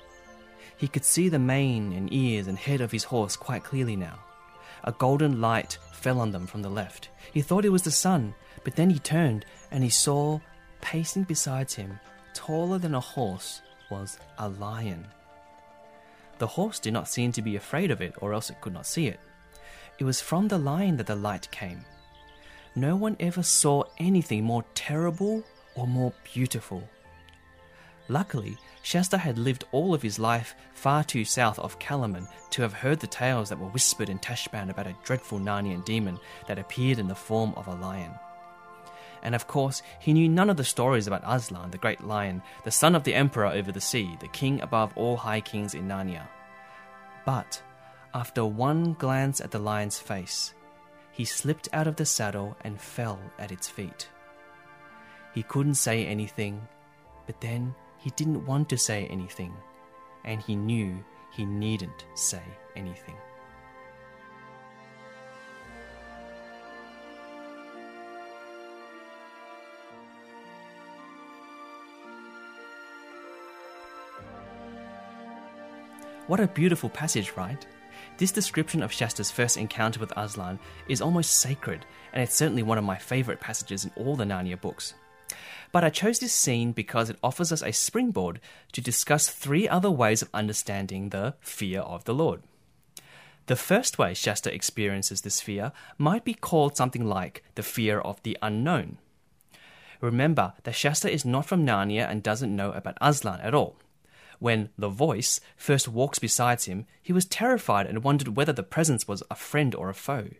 He 0.76 0.86
could 0.86 1.04
see 1.04 1.28
the 1.28 1.40
mane 1.40 1.92
and 1.92 2.12
ears 2.12 2.46
and 2.46 2.56
head 2.56 2.80
of 2.80 2.92
his 2.92 3.02
horse 3.02 3.34
quite 3.34 3.64
clearly 3.64 3.96
now. 3.96 4.20
A 4.84 4.92
golden 4.92 5.40
light 5.40 5.76
fell 5.90 6.20
on 6.20 6.30
them 6.30 6.46
from 6.46 6.62
the 6.62 6.70
left. 6.70 7.08
He 7.32 7.42
thought 7.42 7.64
it 7.64 7.70
was 7.70 7.82
the 7.82 7.90
sun, 7.90 8.32
but 8.62 8.76
then 8.76 8.90
he 8.90 9.00
turned 9.00 9.44
and 9.72 9.82
he 9.82 9.90
saw, 9.90 10.38
pacing 10.80 11.24
beside 11.24 11.72
him, 11.72 11.98
taller 12.32 12.78
than 12.78 12.94
a 12.94 13.00
horse, 13.00 13.60
was 13.90 14.18
a 14.38 14.48
lion. 14.48 15.04
The 16.38 16.46
horse 16.46 16.78
did 16.78 16.92
not 16.92 17.08
seem 17.08 17.32
to 17.32 17.42
be 17.42 17.56
afraid 17.56 17.90
of 17.90 18.00
it, 18.00 18.14
or 18.20 18.34
else 18.34 18.50
it 18.50 18.60
could 18.60 18.72
not 18.72 18.86
see 18.86 19.08
it. 19.08 19.18
It 19.98 20.04
was 20.04 20.20
from 20.20 20.46
the 20.46 20.58
lion 20.58 20.96
that 20.98 21.08
the 21.08 21.16
light 21.16 21.50
came. 21.50 21.84
No 22.76 22.97
one 22.97 23.16
ever 23.21 23.43
saw 23.43 23.85
anything 23.99 24.45
more 24.45 24.64
terrible 24.75 25.45
or 25.76 25.87
more 25.87 26.12
beautiful. 26.33 26.88
Luckily, 28.09 28.59
Shasta 28.83 29.16
had 29.16 29.38
lived 29.38 29.64
all 29.73 29.95
of 29.95 30.02
his 30.02 30.19
life 30.19 30.54
far 30.75 31.04
too 31.04 31.25
south 31.25 31.59
of 31.59 31.78
Calormen 31.78 32.28
to 32.50 32.62
have 32.62 32.75
heard 32.75 33.00
the 33.00 33.07
tales 33.07 33.49
that 33.49 33.59
were 33.59 33.69
whispered 33.69 34.11
in 34.11 34.19
Tashbaan 34.19 34.71
about 34.71 34.87
a 34.87 34.97
dreadful 35.04 35.38
Narnian 35.38 35.85
demon 35.85 36.19
that 36.47 36.59
appeared 36.59 36.99
in 36.99 37.09
the 37.09 37.14
form 37.14 37.54
of 37.57 37.66
a 37.69 37.75
lion. 37.75 38.12
And 39.23 39.35
of 39.35 39.47
course, 39.47 39.81
he 40.00 40.12
knew 40.12 40.28
none 40.28 40.50
of 40.50 40.59
the 40.59 40.64
stories 40.64 41.07
about 41.07 41.23
Aslan, 41.25 41.71
the 41.71 41.78
great 41.78 42.04
lion, 42.04 42.43
the 42.64 42.71
son 42.71 42.95
of 42.95 43.04
the 43.04 43.14
emperor 43.14 43.47
over 43.47 43.73
the 43.73 43.81
sea, 43.81 44.16
the 44.21 44.28
king 44.28 44.61
above 44.61 44.93
all 44.97 45.16
high 45.16 45.40
kings 45.40 45.75
in 45.75 45.88
Narnia. 45.88 46.28
But, 47.25 47.62
after 48.12 48.45
one 48.45 48.93
glance 48.95 49.40
at 49.40 49.50
the 49.50 49.59
lion's 49.59 49.99
face, 49.99 50.52
he 51.14 51.25
slipped 51.25 51.68
out 51.73 51.87
of 51.87 51.94
the 51.94 52.04
saddle 52.04 52.56
and 52.62 52.80
fell 52.80 53.21
at 53.38 53.52
its 53.52 53.68
feet. 53.68 54.09
He 55.33 55.44
couldn't 55.44 55.76
say 55.76 56.04
anything, 56.04 56.66
but 57.26 57.40
then 57.40 57.73
he 57.99 58.11
didn't 58.11 58.44
want 58.44 58.68
to 58.71 58.76
say 58.76 59.06
anything, 59.06 59.54
and 60.25 60.42
he 60.42 60.56
knew 60.56 61.04
he 61.30 61.44
needn't 61.44 62.04
say 62.14 62.42
anything. 62.75 63.14
What 76.26 76.40
a 76.40 76.49
beautiful 76.49 76.88
passage, 76.88 77.35
right? 77.37 77.64
This 78.16 78.30
description 78.30 78.80
of 78.83 78.92
Shasta's 78.92 79.33
first 79.33 79.56
encounter 79.56 79.99
with 79.99 80.12
Aslan 80.16 80.61
is 80.88 81.00
almost 81.00 81.38
sacred, 81.38 81.85
and 82.12 82.23
it's 82.23 82.35
certainly 82.35 82.62
one 82.62 82.78
of 82.78 82.85
my 82.85 82.97
favourite 82.97 83.40
passages 83.40 83.85
in 83.85 83.90
all 83.97 84.14
the 84.14 84.25
Narnia 84.25 84.61
books. 84.61 84.94
But 85.73 85.83
I 85.83 85.90
chose 85.90 86.21
this 86.21 86.33
scene 86.33 86.71
because 86.71 87.11
it 87.11 87.18
offers 87.25 87.50
us 87.50 87.62
a 87.62 87.73
springboard 87.73 88.38
to 88.71 88.80
discuss 88.80 89.28
three 89.28 89.68
other 89.68 89.90
ways 89.90 90.23
of 90.23 90.28
understanding 90.33 91.09
the 91.09 91.35
fear 91.40 91.80
of 91.80 92.04
the 92.04 92.14
Lord. 92.14 92.42
The 93.47 93.56
first 93.56 93.99
way 93.99 94.14
Shasta 94.14 94.54
experiences 94.54 95.23
this 95.23 95.40
fear 95.40 95.73
might 95.99 96.25
be 96.25 96.35
called 96.35 96.76
something 96.76 97.04
like 97.04 97.42
the 97.56 97.64
fear 97.64 97.99
of 97.99 98.23
the 98.23 98.38
unknown. 98.40 98.99
Remember 100.00 100.52
that 100.62 100.76
Shasta 100.76 101.11
is 101.11 101.25
not 101.25 101.47
from 101.47 101.66
Narnia 101.66 102.09
and 102.09 102.23
doesn't 102.23 102.54
know 102.54 102.71
about 102.71 102.97
Aslan 103.00 103.40
at 103.40 103.54
all. 103.54 103.76
When 104.38 104.70
the 104.76 104.88
voice 104.88 105.40
first 105.56 105.88
walks 105.88 106.18
beside 106.18 106.62
him, 106.62 106.86
he 107.02 107.12
was 107.12 107.24
terrified 107.24 107.86
and 107.86 108.02
wondered 108.02 108.36
whether 108.36 108.52
the 108.52 108.62
presence 108.62 109.06
was 109.06 109.22
a 109.30 109.34
friend 109.34 109.74
or 109.74 109.88
a 109.88 109.94
foe. 109.94 110.30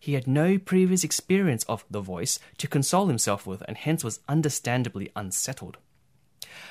He 0.00 0.14
had 0.14 0.26
no 0.26 0.58
previous 0.58 1.04
experience 1.04 1.64
of 1.68 1.84
the 1.90 2.00
voice 2.00 2.40
to 2.58 2.66
console 2.66 3.06
himself 3.06 3.46
with, 3.46 3.62
and 3.68 3.76
hence 3.76 4.02
was 4.02 4.20
understandably 4.28 5.10
unsettled. 5.14 5.78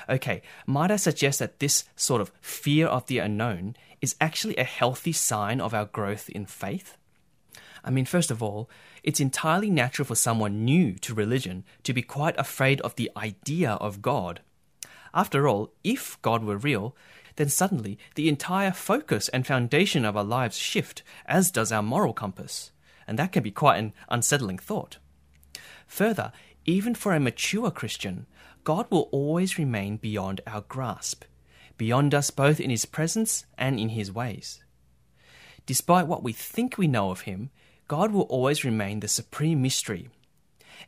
Okay, 0.08 0.42
might 0.66 0.90
I 0.90 0.96
suggest 0.96 1.38
that 1.38 1.58
this 1.58 1.84
sort 1.96 2.20
of 2.20 2.30
fear 2.40 2.86
of 2.86 3.06
the 3.06 3.18
unknown 3.18 3.74
is 4.00 4.16
actually 4.20 4.56
a 4.56 4.64
healthy 4.64 5.12
sign 5.12 5.60
of 5.60 5.72
our 5.72 5.86
growth 5.86 6.28
in 6.28 6.44
faith? 6.44 6.98
I 7.84 7.90
mean, 7.90 8.04
first 8.04 8.30
of 8.30 8.42
all, 8.42 8.68
it's 9.02 9.20
entirely 9.20 9.70
natural 9.70 10.06
for 10.06 10.14
someone 10.14 10.64
new 10.64 10.94
to 10.98 11.14
religion 11.14 11.64
to 11.84 11.92
be 11.92 12.02
quite 12.02 12.38
afraid 12.38 12.80
of 12.82 12.96
the 12.96 13.10
idea 13.16 13.72
of 13.72 14.02
God 14.02 14.40
after 15.14 15.46
all, 15.48 15.72
if 15.84 16.20
God 16.22 16.44
were 16.44 16.56
real, 16.56 16.96
then 17.36 17.48
suddenly 17.48 17.98
the 18.14 18.28
entire 18.28 18.72
focus 18.72 19.28
and 19.28 19.46
foundation 19.46 20.04
of 20.04 20.16
our 20.16 20.24
lives 20.24 20.56
shift, 20.56 21.02
as 21.26 21.50
does 21.50 21.72
our 21.72 21.82
moral 21.82 22.12
compass. 22.12 22.72
And 23.06 23.18
that 23.18 23.32
can 23.32 23.42
be 23.42 23.50
quite 23.50 23.78
an 23.78 23.92
unsettling 24.08 24.58
thought. 24.58 24.98
Further, 25.86 26.32
even 26.64 26.94
for 26.94 27.14
a 27.14 27.20
mature 27.20 27.70
Christian, 27.70 28.26
God 28.64 28.86
will 28.90 29.08
always 29.12 29.58
remain 29.58 29.96
beyond 29.96 30.40
our 30.46 30.62
grasp, 30.62 31.24
beyond 31.76 32.14
us 32.14 32.30
both 32.30 32.60
in 32.60 32.70
His 32.70 32.86
presence 32.86 33.44
and 33.58 33.78
in 33.80 33.90
His 33.90 34.12
ways. 34.12 34.62
Despite 35.66 36.06
what 36.06 36.22
we 36.22 36.32
think 36.32 36.78
we 36.78 36.86
know 36.86 37.10
of 37.10 37.22
Him, 37.22 37.50
God 37.88 38.12
will 38.12 38.22
always 38.22 38.64
remain 38.64 39.00
the 39.00 39.08
supreme 39.08 39.60
mystery. 39.60 40.08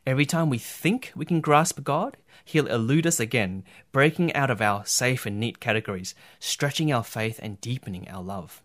Every 0.06 0.26
time 0.26 0.50
we 0.50 0.58
think 0.58 1.12
we 1.14 1.24
can 1.24 1.40
grasp 1.40 1.82
God, 1.82 2.16
he'll 2.44 2.66
elude 2.66 3.06
us 3.06 3.20
again, 3.20 3.64
breaking 3.92 4.34
out 4.34 4.50
of 4.50 4.60
our 4.60 4.84
safe 4.84 5.26
and 5.26 5.40
neat 5.40 5.60
categories, 5.60 6.14
stretching 6.38 6.92
our 6.92 7.04
faith 7.04 7.40
and 7.42 7.60
deepening 7.60 8.08
our 8.08 8.22
love. 8.22 8.62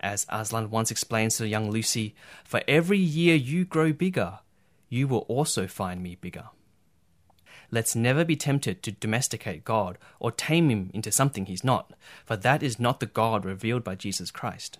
As 0.00 0.26
Aslan 0.28 0.70
once 0.70 0.90
explains 0.90 1.36
to 1.36 1.48
young 1.48 1.70
Lucy, 1.70 2.14
for 2.44 2.62
every 2.66 2.98
year 2.98 3.34
you 3.34 3.64
grow 3.64 3.92
bigger, 3.92 4.40
you 4.88 5.08
will 5.08 5.26
also 5.28 5.66
find 5.66 6.02
me 6.02 6.16
bigger. 6.20 6.48
Let's 7.70 7.96
never 7.96 8.22
be 8.22 8.36
tempted 8.36 8.82
to 8.82 8.92
domesticate 8.92 9.64
God 9.64 9.96
or 10.20 10.30
tame 10.30 10.68
him 10.68 10.90
into 10.92 11.10
something 11.10 11.46
he's 11.46 11.64
not, 11.64 11.94
for 12.26 12.36
that 12.36 12.62
is 12.62 12.78
not 12.78 13.00
the 13.00 13.06
God 13.06 13.46
revealed 13.46 13.82
by 13.82 13.94
Jesus 13.94 14.30
Christ. 14.30 14.78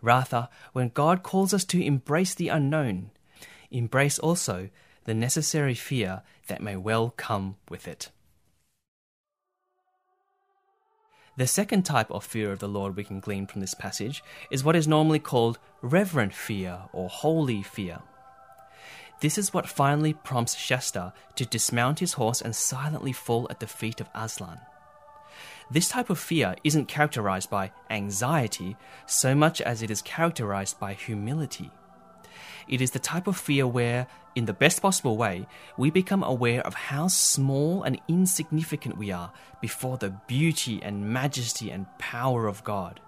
Rather, 0.00 0.48
when 0.72 0.88
God 0.88 1.22
calls 1.22 1.54
us 1.54 1.64
to 1.66 1.80
embrace 1.80 2.34
the 2.34 2.48
unknown, 2.48 3.11
embrace 3.72 4.18
also 4.18 4.68
the 5.04 5.14
necessary 5.14 5.74
fear 5.74 6.22
that 6.46 6.62
may 6.62 6.76
well 6.76 7.10
come 7.16 7.56
with 7.68 7.88
it. 7.88 8.10
The 11.36 11.46
second 11.46 11.84
type 11.84 12.10
of 12.10 12.24
fear 12.24 12.52
of 12.52 12.58
the 12.58 12.68
Lord 12.68 12.94
we 12.94 13.04
can 13.04 13.18
glean 13.18 13.46
from 13.46 13.62
this 13.62 13.74
passage 13.74 14.22
is 14.50 14.62
what 14.62 14.76
is 14.76 14.86
normally 14.86 15.18
called 15.18 15.58
reverent 15.80 16.34
fear 16.34 16.82
or 16.92 17.08
holy 17.08 17.62
fear. 17.62 18.00
This 19.20 19.38
is 19.38 19.54
what 19.54 19.68
finally 19.68 20.12
prompts 20.12 20.56
Shasta 20.56 21.14
to 21.36 21.46
dismount 21.46 22.00
his 22.00 22.14
horse 22.14 22.42
and 22.42 22.54
silently 22.54 23.12
fall 23.12 23.46
at 23.48 23.60
the 23.60 23.66
feet 23.66 24.00
of 24.00 24.10
Aslan. 24.14 24.60
This 25.70 25.88
type 25.88 26.10
of 26.10 26.18
fear 26.18 26.54
isn't 26.64 26.88
characterized 26.88 27.48
by 27.48 27.72
anxiety 27.88 28.76
so 29.06 29.34
much 29.34 29.62
as 29.62 29.80
it 29.80 29.90
is 29.90 30.02
characterized 30.02 30.78
by 30.78 30.92
humility. 30.92 31.70
It 32.68 32.80
is 32.80 32.92
the 32.92 32.98
type 32.98 33.26
of 33.26 33.36
fear 33.36 33.66
where, 33.66 34.06
in 34.34 34.46
the 34.46 34.52
best 34.52 34.82
possible 34.82 35.16
way, 35.16 35.46
we 35.76 35.90
become 35.90 36.22
aware 36.22 36.60
of 36.66 36.74
how 36.74 37.08
small 37.08 37.82
and 37.82 38.00
insignificant 38.08 38.96
we 38.96 39.10
are 39.10 39.32
before 39.60 39.96
the 39.98 40.10
beauty 40.26 40.80
and 40.82 41.12
majesty 41.12 41.70
and 41.70 41.86
power 41.98 42.46
of 42.46 42.64
God. 42.64 43.00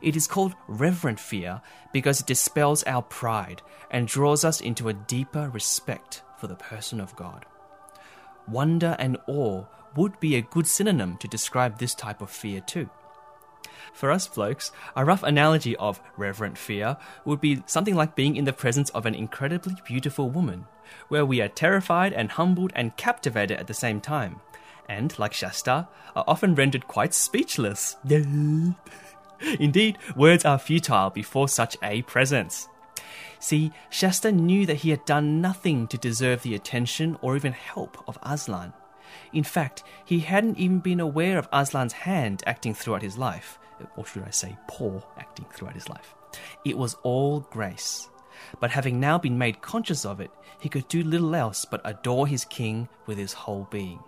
It 0.00 0.16
is 0.16 0.26
called 0.26 0.54
reverent 0.68 1.20
fear 1.20 1.60
because 1.92 2.20
it 2.20 2.26
dispels 2.26 2.82
our 2.84 3.02
pride 3.02 3.62
and 3.90 4.06
draws 4.08 4.44
us 4.44 4.60
into 4.60 4.88
a 4.88 4.92
deeper 4.92 5.50
respect 5.50 6.22
for 6.38 6.46
the 6.46 6.56
person 6.56 7.00
of 7.00 7.16
God. 7.16 7.44
wonder 8.46 8.96
and 8.98 9.16
awe 9.26 9.64
would 9.96 10.18
be 10.20 10.36
a 10.36 10.42
good 10.42 10.66
synonym 10.66 11.16
to 11.18 11.28
describe 11.28 11.78
this 11.78 11.94
type 11.94 12.20
of 12.20 12.30
fear 12.30 12.60
too. 12.60 12.88
For 13.92 14.10
us 14.10 14.26
blokes, 14.26 14.72
a 14.96 15.04
rough 15.04 15.22
analogy 15.22 15.76
of 15.76 16.00
reverent 16.16 16.58
fear 16.58 16.96
would 17.24 17.40
be 17.40 17.62
something 17.66 17.94
like 17.94 18.14
being 18.14 18.36
in 18.36 18.44
the 18.44 18.52
presence 18.52 18.90
of 18.90 19.06
an 19.06 19.14
incredibly 19.14 19.76
beautiful 19.86 20.30
woman, 20.30 20.66
where 21.08 21.24
we 21.24 21.40
are 21.40 21.48
terrified 21.48 22.12
and 22.12 22.30
humbled 22.30 22.72
and 22.74 22.96
captivated 22.96 23.58
at 23.58 23.66
the 23.66 23.74
same 23.74 24.00
time, 24.00 24.40
and, 24.88 25.18
like 25.18 25.32
Shasta, 25.32 25.88
are 26.14 26.24
often 26.26 26.54
rendered 26.54 26.88
quite 26.88 27.14
speechless. 27.14 27.96
Indeed, 28.04 29.98
words 30.16 30.44
are 30.44 30.58
futile 30.58 31.10
before 31.10 31.48
such 31.48 31.76
a 31.82 32.02
presence. 32.02 32.68
See, 33.38 33.72
Shasta 33.90 34.32
knew 34.32 34.64
that 34.66 34.76
he 34.76 34.90
had 34.90 35.04
done 35.04 35.40
nothing 35.40 35.86
to 35.88 35.98
deserve 35.98 36.42
the 36.42 36.54
attention 36.54 37.18
or 37.20 37.36
even 37.36 37.52
help 37.52 38.02
of 38.08 38.18
Aslan. 38.22 38.72
In 39.32 39.44
fact, 39.44 39.84
he 40.04 40.20
hadn't 40.20 40.58
even 40.58 40.78
been 40.78 41.00
aware 41.00 41.38
of 41.38 41.48
Aslan's 41.52 41.92
hand 41.92 42.42
acting 42.46 42.72
throughout 42.72 43.02
his 43.02 43.18
life, 43.18 43.58
or 43.96 44.06
should 44.06 44.24
I 44.24 44.30
say, 44.30 44.56
paw 44.68 45.00
acting 45.18 45.46
throughout 45.52 45.74
his 45.74 45.88
life. 45.88 46.14
It 46.64 46.76
was 46.76 46.96
all 47.02 47.40
grace. 47.40 48.08
But 48.60 48.70
having 48.70 49.00
now 49.00 49.18
been 49.18 49.38
made 49.38 49.62
conscious 49.62 50.04
of 50.04 50.20
it, 50.20 50.30
he 50.58 50.68
could 50.68 50.88
do 50.88 51.02
little 51.02 51.34
else 51.34 51.64
but 51.64 51.80
adore 51.84 52.26
his 52.26 52.44
king 52.44 52.88
with 53.06 53.18
his 53.18 53.32
whole 53.32 53.68
being. 53.70 54.00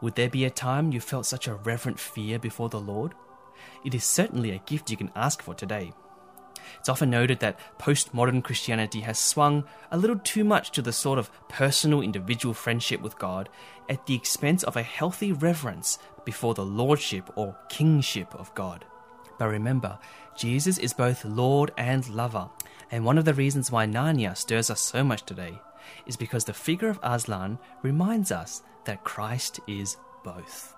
Would 0.00 0.16
there 0.16 0.30
be 0.30 0.44
a 0.44 0.50
time 0.50 0.92
you 0.92 1.00
felt 1.00 1.26
such 1.26 1.46
a 1.46 1.54
reverent 1.54 2.00
fear 2.00 2.38
before 2.38 2.68
the 2.68 2.80
Lord? 2.80 3.14
It 3.84 3.94
is 3.94 4.04
certainly 4.04 4.50
a 4.50 4.58
gift 4.58 4.90
you 4.90 4.96
can 4.96 5.12
ask 5.14 5.40
for 5.42 5.54
today. 5.54 5.92
It's 6.78 6.88
often 6.88 7.10
noted 7.10 7.40
that 7.40 7.60
postmodern 7.78 8.42
Christianity 8.42 9.00
has 9.00 9.18
swung 9.18 9.64
a 9.90 9.98
little 9.98 10.18
too 10.18 10.42
much 10.42 10.72
to 10.72 10.82
the 10.82 10.92
sort 10.92 11.18
of 11.18 11.30
personal 11.48 12.00
individual 12.00 12.54
friendship 12.54 13.00
with 13.00 13.18
God 13.18 13.48
at 13.88 14.06
the 14.06 14.14
expense 14.14 14.62
of 14.64 14.76
a 14.76 14.82
healthy 14.82 15.32
reverence 15.32 15.98
before 16.24 16.54
the 16.54 16.64
lordship 16.64 17.30
or 17.36 17.56
kingship 17.68 18.34
of 18.34 18.54
God. 18.54 18.84
But 19.38 19.48
remember, 19.48 19.98
Jesus 20.36 20.78
is 20.78 20.92
both 20.92 21.24
Lord 21.24 21.72
and 21.76 22.08
lover, 22.08 22.48
and 22.90 23.04
one 23.04 23.18
of 23.18 23.24
the 23.24 23.34
reasons 23.34 23.70
why 23.70 23.86
Narnia 23.86 24.36
stirs 24.36 24.70
us 24.70 24.80
so 24.80 25.02
much 25.02 25.24
today 25.24 25.60
is 26.06 26.16
because 26.16 26.44
the 26.44 26.52
figure 26.52 26.88
of 26.88 27.00
Aslan 27.02 27.58
reminds 27.82 28.30
us 28.30 28.62
that 28.84 29.04
Christ 29.04 29.60
is 29.66 29.96
both. 30.24 30.74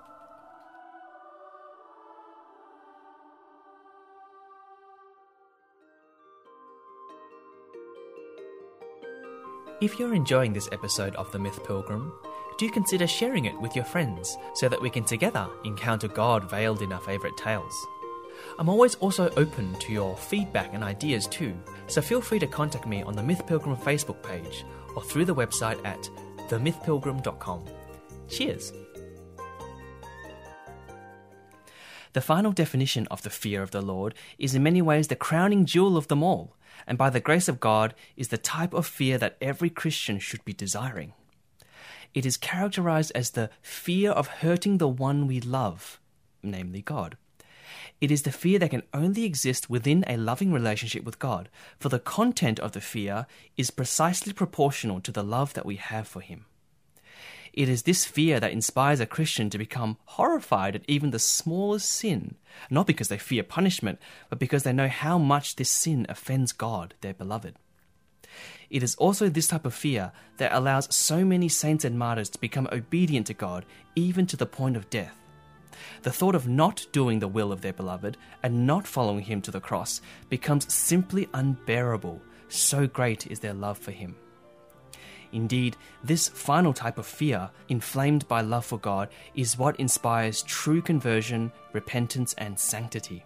If 9.81 9.99
you're 9.99 10.15
enjoying 10.15 10.53
this 10.53 10.69
episode 10.73 11.15
of 11.17 11.31
The 11.33 11.39
Myth 11.39 11.63
Pilgrim, 11.67 12.13
do 12.59 12.71
consider 12.71 13.07
sharing 13.07 13.45
it 13.47 13.61
with 13.61 13.75
your 13.75 13.85
friends 13.85 14.37
so 14.55 14.69
that 14.69 14.81
we 14.81 14.91
can 14.91 15.05
together 15.05 15.49
encounter 15.65 16.09
God 16.09 16.49
veiled 16.51 16.83
in 16.83 16.93
our 16.93 17.01
favourite 17.01 17.37
tales. 17.37 17.75
I'm 18.59 18.69
always 18.69 18.95
also 18.97 19.31
open 19.37 19.75
to 19.75 19.93
your 19.93 20.17
feedback 20.17 20.75
and 20.75 20.85
ideas 20.85 21.27
too, 21.27 21.55
so 21.87 22.01
feel 22.01 22.21
free 22.21 22.39
to 22.39 22.47
contact 22.47 22.87
me 22.87 23.03
on 23.03 23.15
the 23.15 23.23
Myth 23.23 23.47
Pilgrim 23.47 23.77
Facebook 23.77 24.23
page 24.23 24.65
or 24.95 25.03
through 25.03 25.25
the 25.25 25.35
website 25.35 25.85
at 25.85 26.09
themythpilgrim.com. 26.49 27.65
Cheers! 28.29 28.73
The 32.13 32.21
final 32.21 32.53
definition 32.53 33.09
of 33.11 33.23
the 33.23 33.31
fear 33.31 33.61
of 33.61 33.73
the 33.73 33.83
Lord 33.83 34.15
is 34.39 34.55
in 34.55 34.63
many 34.63 34.81
ways 34.81 35.09
the 35.09 35.17
crowning 35.17 35.65
jewel 35.67 35.97
of 35.97 36.07
them 36.07 36.23
all, 36.23 36.55
and 36.87 36.97
by 36.97 37.11
the 37.11 37.19
grace 37.19 37.49
of 37.49 37.59
God 37.59 37.93
is 38.17 38.29
the 38.29 38.39
type 38.39 38.73
of 38.73 38.87
fear 38.87 39.19
that 39.19 39.37
every 39.41 39.69
Christian 39.69 40.21
should 40.21 40.45
be 40.45 40.53
desiring. 40.53 41.13
It 42.15 42.25
is 42.25 42.37
characterized 42.37 43.11
as 43.15 43.31
the 43.31 43.51
fear 43.61 44.13
of 44.13 44.29
hurting 44.29 44.79
the 44.79 44.89
one 44.89 45.27
we 45.27 45.41
love, 45.41 46.01
namely 46.43 46.81
God. 46.81 47.17
It 48.01 48.11
is 48.11 48.23
the 48.23 48.33
fear 48.33 48.59
that 48.61 48.71
can 48.71 48.85
only 48.93 49.25
exist 49.25 49.69
within 49.69 50.05
a 50.07 50.17
loving 50.17 50.53
relationship 50.53 51.05
with 51.05 51.19
God, 51.19 51.49
for 51.79 51.89
the 51.89 51.99
content 51.99 52.61
of 52.61 52.73
the 52.73 52.81
fear 52.81 53.27
is 53.57 53.71
precisely 53.71 54.33
proportional 54.33 55.01
to 55.01 55.11
the 55.11 55.25
love 55.25 55.55
that 55.55 55.67
we 55.67 55.77
have 55.77 56.07
for 56.07 56.21
Him. 56.21 56.45
It 57.53 57.69
is 57.69 57.83
this 57.83 58.05
fear 58.05 58.41
that 58.41 58.51
inspires 58.51 59.01
a 59.01 59.07
Christian 59.07 59.49
to 59.51 59.59
become 59.59 59.97
horrified 60.05 60.75
at 60.75 60.85
even 60.89 61.11
the 61.11 61.21
smallest 61.21 61.89
sin, 61.89 62.35
not 62.69 62.87
because 62.87 63.09
they 63.09 63.19
fear 63.19 63.45
punishment, 63.45 64.01
but 64.29 64.41
because 64.41 64.65
they 64.65 64.73
know 64.73 64.89
how 64.89 65.19
much 65.19 65.55
this 65.57 65.71
sin 65.71 66.05
offends 66.09 66.53
God, 66.53 66.95
their 67.01 67.15
beloved. 67.15 67.55
It 68.71 68.83
is 68.83 68.95
also 68.97 69.29
this 69.29 69.49
type 69.49 69.67
of 69.67 69.75
fear 69.75 70.13
that 70.39 70.53
allows 70.53 70.95
so 70.95 71.25
many 71.25 71.49
saints 71.49 71.85
and 71.85 71.99
martyrs 71.99 72.29
to 72.31 72.41
become 72.41 72.69
obedient 72.73 73.27
to 73.29 73.35
God, 73.35 73.65
even 73.95 74.27
to 74.27 74.37
the 74.37 74.47
point 74.47 74.77
of 74.77 74.91
death. 74.91 75.17
The 76.03 76.13
thought 76.13 76.35
of 76.35 76.49
not 76.49 76.87
doing 76.93 77.19
the 77.19 77.29
will 77.29 77.53
of 77.53 77.61
their 77.61 77.73
beloved 77.73 78.17
and 78.43 78.67
not 78.67 78.87
following 78.87 79.25
him 79.25 79.41
to 79.43 79.51
the 79.51 79.61
cross 79.61 80.01
becomes 80.29 80.73
simply 80.73 81.29
unbearable, 81.35 82.21
so 82.49 82.87
great 82.87 83.27
is 83.27 83.41
their 83.41 83.55
love 83.55 83.79
for 83.79 83.91
him. 83.91 84.17
Indeed, 85.33 85.77
this 86.05 86.29
final 86.29 86.73
type 86.73 86.97
of 86.97 87.07
fear, 87.07 87.51
inflamed 87.69 88.29
by 88.29 88.41
love 88.41 88.65
for 88.65 88.79
God, 88.79 89.09
is 89.35 89.59
what 89.59 89.81
inspires 89.81 90.43
true 90.43 90.81
conversion, 90.81 91.51
repentance, 91.73 92.35
and 92.35 92.59
sanctity. 92.59 93.25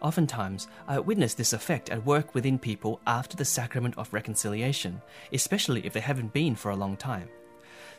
Oftentimes, 0.00 0.68
I 0.86 0.98
witness 1.00 1.34
this 1.34 1.52
effect 1.52 1.90
at 1.90 2.04
work 2.06 2.34
within 2.34 2.58
people 2.58 3.00
after 3.06 3.36
the 3.36 3.44
sacrament 3.44 3.98
of 3.98 4.12
reconciliation, 4.12 5.02
especially 5.32 5.84
if 5.84 5.92
they 5.92 6.00
haven't 6.00 6.32
been 6.32 6.54
for 6.54 6.70
a 6.70 6.76
long 6.76 6.96
time. 6.96 7.28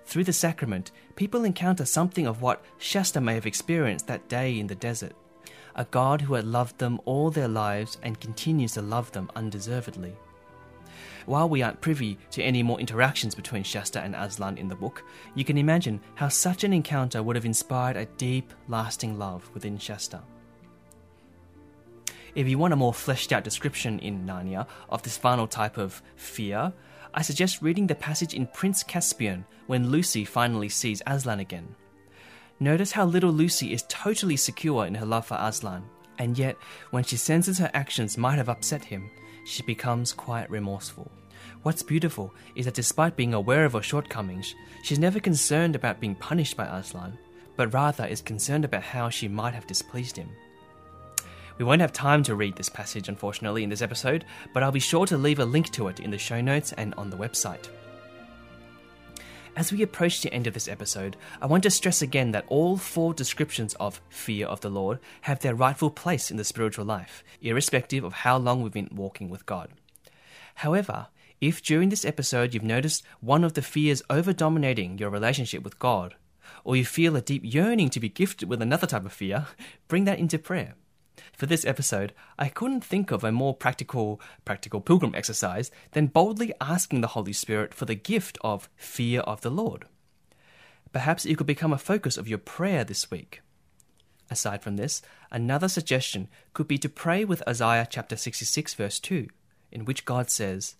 Through 0.05 0.23
the 0.23 0.33
sacrament, 0.33 0.91
people 1.15 1.43
encounter 1.43 1.85
something 1.85 2.25
of 2.25 2.41
what 2.41 2.63
Shasta 2.77 3.19
may 3.19 3.35
have 3.35 3.45
experienced 3.45 4.07
that 4.07 4.27
day 4.29 4.59
in 4.59 4.67
the 4.67 4.75
desert 4.75 5.13
a 5.75 5.85
God 5.85 6.19
who 6.19 6.33
had 6.33 6.45
loved 6.45 6.77
them 6.77 6.99
all 7.05 7.29
their 7.29 7.47
lives 7.47 7.97
and 8.03 8.19
continues 8.19 8.73
to 8.73 8.81
love 8.81 9.11
them 9.13 9.31
undeservedly. 9.35 10.13
While 11.25 11.47
we 11.47 11.61
aren't 11.61 11.79
privy 11.79 12.17
to 12.31 12.43
any 12.43 12.63
more 12.63 12.79
interactions 12.79 13.35
between 13.35 13.63
Shasta 13.63 14.01
and 14.01 14.15
Aslan 14.15 14.57
in 14.57 14.67
the 14.67 14.75
book, 14.75 15.05
you 15.35 15.45
can 15.45 15.57
imagine 15.57 16.01
how 16.15 16.27
such 16.27 16.63
an 16.63 16.73
encounter 16.73 17.21
would 17.23 17.35
have 17.35 17.45
inspired 17.45 17.95
a 17.95 18.07
deep, 18.17 18.51
lasting 18.67 19.17
love 19.17 19.49
within 19.53 19.77
Shasta. 19.77 20.21
If 22.35 22.47
you 22.47 22.57
want 22.57 22.73
a 22.73 22.77
more 22.77 22.93
fleshed 22.93 23.31
out 23.31 23.43
description 23.43 23.99
in 23.99 24.25
Narnia 24.25 24.67
of 24.89 25.01
this 25.01 25.17
final 25.17 25.47
type 25.47 25.77
of 25.77 26.01
fear, 26.15 26.71
I 27.13 27.23
suggest 27.23 27.61
reading 27.61 27.87
the 27.87 27.95
passage 27.95 28.33
in 28.33 28.47
Prince 28.47 28.83
Caspian 28.83 29.45
when 29.67 29.89
Lucy 29.89 30.25
finally 30.25 30.69
sees 30.69 31.01
Aslan 31.07 31.39
again. 31.39 31.75
Notice 32.59 32.91
how 32.91 33.05
little 33.05 33.31
Lucy 33.31 33.73
is 33.73 33.83
totally 33.87 34.35
secure 34.35 34.85
in 34.85 34.95
her 34.95 35.05
love 35.05 35.25
for 35.25 35.37
Aslan, 35.39 35.83
and 36.19 36.37
yet, 36.37 36.55
when 36.91 37.03
she 37.03 37.15
senses 37.17 37.57
her 37.57 37.71
actions 37.73 38.17
might 38.17 38.37
have 38.37 38.49
upset 38.49 38.83
him, 38.83 39.09
she 39.45 39.63
becomes 39.63 40.13
quite 40.13 40.49
remorseful. 40.51 41.09
What's 41.63 41.81
beautiful 41.81 42.33
is 42.55 42.65
that 42.65 42.73
despite 42.73 43.15
being 43.15 43.33
aware 43.33 43.65
of 43.65 43.73
her 43.73 43.81
shortcomings, 43.81 44.53
she's 44.83 44.99
never 44.99 45.19
concerned 45.19 45.75
about 45.75 45.99
being 45.99 46.15
punished 46.15 46.57
by 46.57 46.65
Aslan, 46.65 47.17
but 47.55 47.73
rather 47.73 48.05
is 48.05 48.21
concerned 48.21 48.65
about 48.65 48.83
how 48.83 49.09
she 49.09 49.27
might 49.27 49.53
have 49.53 49.65
displeased 49.65 50.17
him. 50.17 50.29
We 51.59 51.65
won't 51.65 51.81
have 51.81 51.91
time 51.91 52.23
to 52.23 52.35
read 52.35 52.55
this 52.55 52.69
passage, 52.69 53.09
unfortunately, 53.09 53.63
in 53.63 53.69
this 53.69 53.81
episode, 53.81 54.23
but 54.53 54.63
I'll 54.63 54.71
be 54.71 54.79
sure 54.79 55.05
to 55.07 55.17
leave 55.17 55.39
a 55.39 55.45
link 55.45 55.69
to 55.71 55.89
it 55.89 55.99
in 55.99 56.09
the 56.09 56.17
show 56.17 56.39
notes 56.39 56.71
and 56.71 56.95
on 56.95 57.09
the 57.09 57.17
website. 57.17 57.67
As 59.57 59.73
we 59.73 59.81
approach 59.81 60.21
the 60.21 60.33
end 60.33 60.47
of 60.47 60.53
this 60.53 60.69
episode, 60.69 61.17
I 61.41 61.47
want 61.47 61.63
to 61.63 61.69
stress 61.69 62.01
again 62.01 62.31
that 62.31 62.45
all 62.47 62.77
four 62.77 63.13
descriptions 63.13 63.73
of 63.73 63.99
fear 64.07 64.47
of 64.47 64.61
the 64.61 64.69
Lord 64.69 64.99
have 65.21 65.41
their 65.41 65.53
rightful 65.53 65.89
place 65.89 66.31
in 66.31 66.37
the 66.37 66.45
spiritual 66.45 66.85
life, 66.85 67.25
irrespective 67.41 68.05
of 68.05 68.13
how 68.13 68.37
long 68.37 68.61
we've 68.61 68.71
been 68.71 68.87
walking 68.93 69.29
with 69.29 69.45
God. 69.45 69.69
However, 70.55 71.07
if 71.41 71.61
during 71.61 71.89
this 71.89 72.05
episode 72.05 72.53
you've 72.53 72.63
noticed 72.63 73.03
one 73.19 73.43
of 73.43 73.55
the 73.55 73.61
fears 73.61 74.01
over 74.09 74.31
dominating 74.31 74.97
your 74.97 75.09
relationship 75.09 75.63
with 75.63 75.77
God, 75.77 76.15
or 76.63 76.77
you 76.77 76.85
feel 76.85 77.17
a 77.17 77.21
deep 77.21 77.41
yearning 77.43 77.89
to 77.89 77.99
be 77.99 78.07
gifted 78.07 78.47
with 78.47 78.61
another 78.61 78.87
type 78.87 79.05
of 79.05 79.11
fear, 79.11 79.47
bring 79.89 80.05
that 80.05 80.19
into 80.19 80.39
prayer. 80.39 80.75
For 81.33 81.45
this 81.45 81.65
episode, 81.65 82.13
I 82.37 82.49
couldn't 82.49 82.83
think 82.83 83.11
of 83.11 83.23
a 83.23 83.31
more 83.31 83.53
practical 83.53 84.21
practical 84.45 84.81
pilgrim 84.81 85.15
exercise 85.15 85.71
than 85.91 86.07
boldly 86.07 86.53
asking 86.61 87.01
the 87.01 87.07
Holy 87.07 87.33
Spirit 87.33 87.73
for 87.73 87.85
the 87.85 87.95
gift 87.95 88.37
of 88.41 88.69
fear 88.75 89.21
of 89.21 89.41
the 89.41 89.49
Lord. 89.49 89.85
Perhaps 90.91 91.25
it 91.25 91.37
could 91.37 91.47
become 91.47 91.73
a 91.73 91.77
focus 91.77 92.17
of 92.17 92.27
your 92.27 92.39
prayer 92.39 92.83
this 92.83 93.11
week. 93.11 93.41
Aside 94.31 94.61
from 94.61 94.75
this, 94.75 95.01
another 95.31 95.67
suggestion 95.67 96.27
could 96.53 96.67
be 96.67 96.77
to 96.79 96.89
pray 96.89 97.25
with 97.25 97.47
Isaiah 97.47 97.87
chapter 97.89 98.15
66 98.15 98.73
verse 98.73 98.99
2, 98.99 99.27
in 99.71 99.85
which 99.85 100.05
God 100.05 100.29
says, 100.29 100.75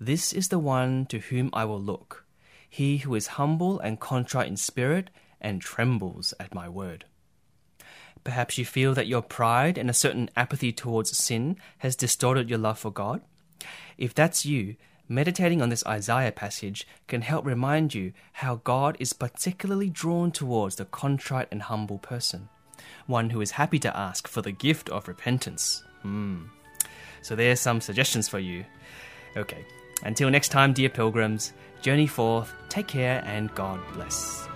"This 0.00 0.32
is 0.32 0.48
the 0.48 0.58
one 0.58 1.06
to 1.06 1.18
whom 1.18 1.50
I 1.52 1.64
will 1.64 1.80
look, 1.80 2.24
he 2.68 2.98
who 2.98 3.14
is 3.14 3.38
humble 3.38 3.78
and 3.80 4.00
contrite 4.00 4.48
in 4.48 4.56
spirit 4.56 5.10
and 5.40 5.60
trembles 5.60 6.34
at 6.38 6.54
my 6.54 6.68
word." 6.68 7.06
Perhaps 8.24 8.58
you 8.58 8.64
feel 8.64 8.94
that 8.94 9.06
your 9.06 9.22
pride 9.22 9.78
and 9.78 9.88
a 9.88 9.94
certain 9.94 10.30
apathy 10.36 10.72
towards 10.72 11.16
sin 11.16 11.56
has 11.78 11.96
distorted 11.96 12.50
your 12.50 12.58
love 12.58 12.78
for 12.78 12.90
God. 12.90 13.22
If 13.96 14.14
that's 14.14 14.44
you, 14.44 14.76
Meditating 15.10 15.60
on 15.60 15.70
this 15.70 15.84
Isaiah 15.86 16.30
passage 16.30 16.86
can 17.08 17.22
help 17.22 17.44
remind 17.44 17.94
you 17.94 18.12
how 18.34 18.60
God 18.62 18.96
is 19.00 19.12
particularly 19.12 19.90
drawn 19.90 20.30
towards 20.30 20.76
the 20.76 20.84
contrite 20.84 21.48
and 21.50 21.62
humble 21.62 21.98
person, 21.98 22.48
one 23.08 23.30
who 23.30 23.40
is 23.40 23.50
happy 23.50 23.80
to 23.80 23.96
ask 23.96 24.28
for 24.28 24.40
the 24.40 24.52
gift 24.52 24.88
of 24.88 25.08
repentance. 25.08 25.82
Hmm. 26.02 26.42
So 27.22 27.34
there's 27.34 27.58
some 27.58 27.80
suggestions 27.80 28.28
for 28.28 28.38
you. 28.38 28.64
Okay, 29.36 29.64
until 30.04 30.30
next 30.30 30.50
time, 30.50 30.72
dear 30.72 30.88
pilgrims, 30.88 31.54
journey 31.82 32.06
forth, 32.06 32.54
take 32.68 32.86
care, 32.86 33.20
and 33.26 33.52
God 33.56 33.80
bless. 33.94 34.49